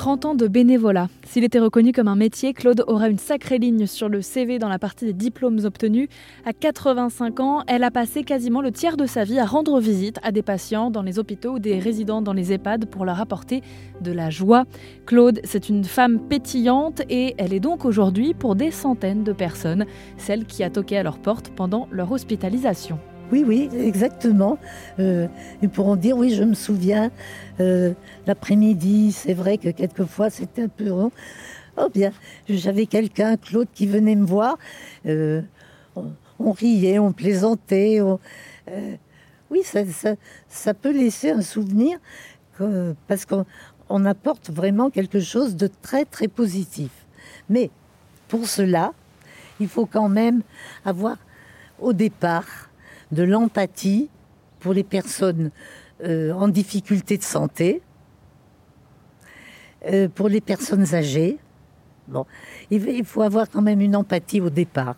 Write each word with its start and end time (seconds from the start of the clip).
30 0.00 0.24
ans 0.24 0.34
de 0.34 0.48
bénévolat. 0.48 1.08
S'il 1.26 1.44
était 1.44 1.58
reconnu 1.58 1.92
comme 1.92 2.08
un 2.08 2.16
métier, 2.16 2.54
Claude 2.54 2.84
aura 2.86 3.10
une 3.10 3.18
sacrée 3.18 3.58
ligne 3.58 3.84
sur 3.86 4.08
le 4.08 4.22
CV 4.22 4.58
dans 4.58 4.70
la 4.70 4.78
partie 4.78 5.04
des 5.04 5.12
diplômes 5.12 5.58
obtenus. 5.66 6.08
À 6.46 6.54
85 6.54 7.40
ans, 7.40 7.64
elle 7.66 7.84
a 7.84 7.90
passé 7.90 8.24
quasiment 8.24 8.62
le 8.62 8.72
tiers 8.72 8.96
de 8.96 9.04
sa 9.04 9.24
vie 9.24 9.38
à 9.38 9.44
rendre 9.44 9.78
visite 9.78 10.18
à 10.22 10.32
des 10.32 10.40
patients 10.40 10.90
dans 10.90 11.02
les 11.02 11.18
hôpitaux 11.18 11.56
ou 11.56 11.58
des 11.58 11.78
résidents 11.78 12.22
dans 12.22 12.32
les 12.32 12.50
EHPAD 12.50 12.86
pour 12.86 13.04
leur 13.04 13.20
apporter 13.20 13.60
de 14.00 14.10
la 14.10 14.30
joie. 14.30 14.64
Claude, 15.04 15.42
c'est 15.44 15.68
une 15.68 15.84
femme 15.84 16.18
pétillante 16.18 17.02
et 17.10 17.34
elle 17.36 17.52
est 17.52 17.60
donc 17.60 17.84
aujourd'hui 17.84 18.32
pour 18.32 18.56
des 18.56 18.70
centaines 18.70 19.22
de 19.22 19.34
personnes, 19.34 19.84
celle 20.16 20.46
qui 20.46 20.64
a 20.64 20.70
toqué 20.70 20.96
à 20.96 21.02
leur 21.02 21.18
porte 21.18 21.50
pendant 21.50 21.88
leur 21.90 22.10
hospitalisation. 22.10 22.98
Oui, 23.32 23.44
oui, 23.46 23.70
exactement. 23.78 24.58
Euh, 24.98 25.28
ils 25.62 25.68
pourront 25.68 25.94
dire, 25.94 26.16
oui, 26.16 26.34
je 26.34 26.42
me 26.42 26.54
souviens, 26.54 27.12
euh, 27.60 27.92
l'après-midi, 28.26 29.12
c'est 29.12 29.34
vrai 29.34 29.56
que 29.56 29.68
quelquefois 29.68 30.30
c'était 30.30 30.62
un 30.62 30.68
peu 30.68 30.88
long. 30.88 31.12
Oh 31.76 31.88
bien, 31.94 32.10
j'avais 32.48 32.86
quelqu'un, 32.86 33.36
Claude, 33.36 33.68
qui 33.72 33.86
venait 33.86 34.16
me 34.16 34.26
voir. 34.26 34.58
Euh, 35.06 35.42
on, 36.40 36.50
riait, 36.50 36.98
on 36.98 37.12
plaisantait. 37.12 38.00
oui, 39.50 39.62
ça, 40.48 40.74
peut 40.74 40.92
laisser 40.92 41.30
un 41.30 41.42
souvenir 41.42 41.98
parce 43.06 43.26
qu'on 43.26 44.04
apporte 44.04 44.50
vraiment 44.50 44.90
quelque 44.90 45.20
chose 45.20 45.54
de 45.54 45.68
très, 45.82 46.04
très 46.04 46.26
positif. 46.26 46.90
Mais 47.48 47.70
pour 48.26 48.48
cela, 48.48 48.92
il 49.60 49.68
faut 49.68 49.86
quand 49.86 50.08
même 50.08 50.42
avoir 50.84 51.16
au 51.78 51.92
départ 51.92 52.69
de 53.12 53.22
l'empathie 53.22 54.08
pour 54.60 54.72
les 54.72 54.84
personnes 54.84 55.50
euh, 56.04 56.32
en 56.32 56.48
difficulté 56.48 57.18
de 57.18 57.22
santé, 57.22 57.82
euh, 59.86 60.08
pour 60.08 60.28
les 60.28 60.40
personnes 60.40 60.94
âgées. 60.94 61.38
Bon, 62.08 62.26
il, 62.70 63.04
faut 63.04 63.22
avoir 63.22 63.48
quand 63.48 63.62
même 63.62 63.80
une 63.80 63.94
empathie 63.94 64.40
au 64.40 64.50
départ. 64.50 64.96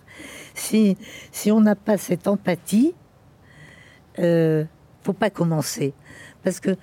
Si, 0.55 0.97
on 1.47 1.61
n'a 1.61 1.77
pas 1.77 1.98
cette 1.98 2.27
empathie, 2.27 2.95
euh, 4.19 4.65
faut 5.03 5.12
pas 5.12 5.31
commencer 5.31 5.94
parce 6.42 6.61
que 6.61 6.77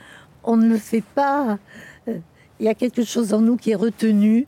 on 0.44 0.58
ne 0.58 0.70
le 0.70 0.78
fait 0.78 1.04
pas. 1.04 1.60
Il 2.08 2.66
y 2.66 2.68
a 2.68 2.76
quelque 2.76 3.04
chose 3.04 3.34
en 3.34 3.42
nous 3.42 3.56
qui 3.56 3.72
est 3.72 3.76
retenu 3.76 4.48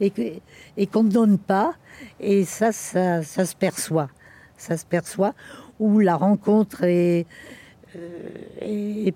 et, 0.00 0.40
et 0.76 0.86
qu'on 0.86 1.02
ne 1.02 1.10
donne 1.10 1.38
pas, 1.38 1.74
et 2.18 2.44
ça, 2.44 2.72
ça, 2.72 3.22
ça 3.22 3.44
se 3.44 3.54
perçoit. 3.54 4.08
Ça 4.56 4.76
se 4.76 4.86
perçoit 4.86 5.34
où 5.80 5.98
la 5.98 6.16
rencontre 6.16 6.84
est, 6.84 7.26
euh, 7.96 9.10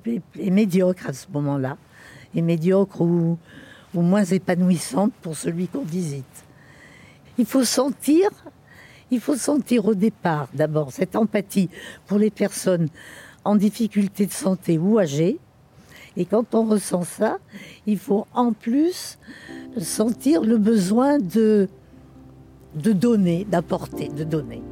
médiocre 0.51 1.11
à 1.11 1.13
ce 1.13 1.27
moment-là, 1.33 1.77
et 2.35 2.43
médiocre 2.43 3.03
ou, 3.03 3.39
ou 3.95 4.01
moins 4.01 4.25
épanouissante 4.25 5.13
pour 5.23 5.37
celui 5.37 5.69
qu'on 5.69 5.85
visite. 5.85 6.45
Il 7.39 7.47
faut 7.47 7.65
sentir, 7.65 8.31
il 9.11 9.21
faut 9.21 9.37
sentir 9.37 9.87
au 9.87 9.95
départ 9.95 10.49
d'abord 10.55 10.91
cette 10.91 11.15
empathie 11.15 11.69
pour 12.07 12.19
les 12.19 12.31
personnes 12.31 12.89
en 13.45 13.57
difficulté 13.57 14.27
de 14.27 14.33
santé 14.33 14.79
ou 14.79 14.99
âgées. 14.99 15.39
Et 16.17 16.25
quand 16.25 16.55
on 16.55 16.65
ressent 16.65 17.03
ça, 17.03 17.39
il 17.87 17.99
faut 17.99 18.27
en 18.35 18.53
plus 18.53 19.19
sentir 19.79 20.43
le 20.43 20.57
besoin 20.59 21.19
de, 21.19 21.69
de 22.75 22.93
donner, 22.93 23.45
d'apporter, 23.45 24.09
de 24.09 24.25
donner. 24.25 24.63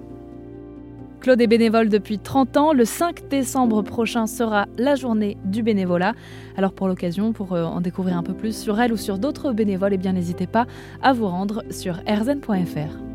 Claude 1.22 1.40
est 1.40 1.46
bénévole 1.46 1.88
depuis 1.88 2.18
30 2.18 2.56
ans. 2.56 2.72
Le 2.72 2.84
5 2.84 3.28
décembre 3.28 3.82
prochain 3.82 4.26
sera 4.26 4.66
la 4.76 4.96
journée 4.96 5.36
du 5.44 5.62
bénévolat. 5.62 6.14
Alors 6.56 6.72
pour 6.72 6.88
l'occasion, 6.88 7.32
pour 7.32 7.52
euh, 7.52 7.62
en 7.62 7.80
découvrir 7.80 8.18
un 8.18 8.24
peu 8.24 8.34
plus 8.34 8.56
sur 8.56 8.80
elle 8.80 8.92
ou 8.92 8.96
sur 8.96 9.18
d'autres 9.18 9.52
bénévoles, 9.52 9.94
eh 9.94 10.12
n'hésitez 10.12 10.48
pas 10.48 10.66
à 11.00 11.12
vous 11.12 11.28
rendre 11.28 11.62
sur 11.70 12.00
rzn.fr. 12.08 13.11